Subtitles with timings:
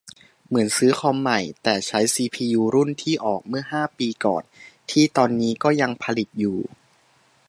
[0.45, 4.43] เหมือนซื้อคอมใหม่ แต่ใช้ซีพียูรุ่นที่ออกเมื่อห้าปีก่อน
[4.91, 6.59] ที่ตอนนี้ก็ยังผลิตอยู่